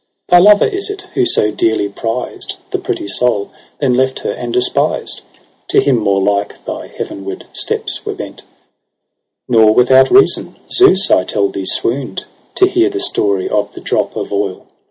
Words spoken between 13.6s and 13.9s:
the